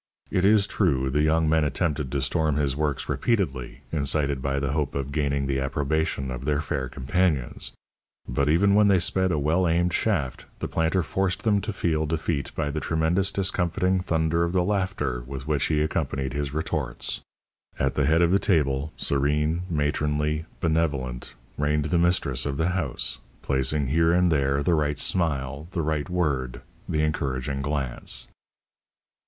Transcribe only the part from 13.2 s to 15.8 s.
discomfiting thunder of the laughter with which